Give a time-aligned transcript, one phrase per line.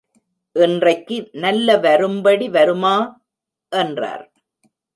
[0.55, 2.95] இன்றைக்கு நல்ல வரும்படி வருமா?
[3.71, 4.25] என்றார்.